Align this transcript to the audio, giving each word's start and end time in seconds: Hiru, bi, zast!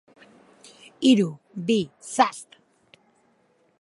Hiru, 1.09 1.27
bi, 1.67 1.77
zast! 2.13 2.59